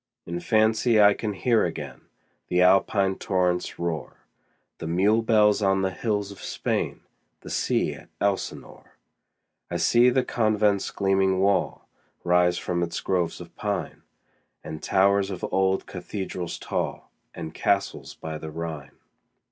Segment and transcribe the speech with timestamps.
[0.25, 2.01] In fancy I can hear again
[2.47, 4.21] The Alpine torrent's roar,
[4.79, 7.03] The mule bells on the hills of Spain, 15
[7.41, 8.95] The sea at Elsinore.
[9.69, 11.87] I see the convent's gleaming wall
[12.23, 14.01] Rise from its groves of pine,
[14.63, 18.97] And towers of old cathedrals tall, And castles by the Rhine.